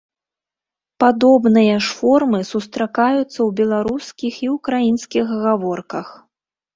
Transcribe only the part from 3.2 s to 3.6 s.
ў